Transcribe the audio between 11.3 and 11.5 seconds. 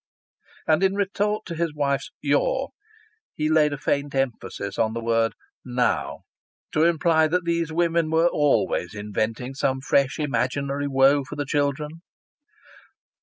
the